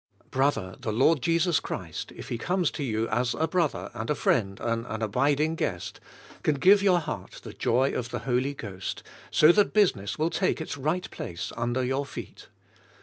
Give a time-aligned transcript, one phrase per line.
[0.31, 4.15] Brother, the Lord Jesus Christ, if He comes to you as a brother and a
[4.15, 5.99] friend and an abiding guest,
[6.41, 10.59] can give your heart the joy of the Holy Ghost, so that business will take
[10.59, 12.47] its right place under your feet.